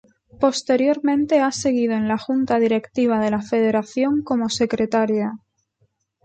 Posteriormente 0.39 1.41
ha 1.41 1.51
seguido 1.51 1.93
en 1.93 2.07
la 2.07 2.17
junta 2.17 2.57
directiva 2.57 3.19
de 3.19 3.29
la 3.29 3.39
federación 3.43 4.23
como 4.23 4.49
secretaria. 4.49 5.33